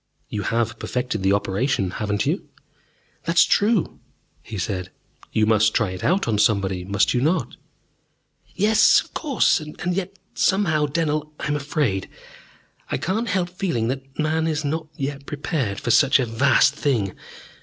[0.29, 2.49] "You have perfected the operation, haven't you?"
[3.25, 3.99] "That is true,"
[4.41, 4.89] he said.
[5.31, 7.55] "You must try it out on somebody, must you not?"
[8.55, 9.59] "Yes, of course.
[9.59, 12.09] And yet somehow, Dennell, I am afraid.
[12.89, 17.13] I cannot help feeling that man is not yet prepared for such a vast thing.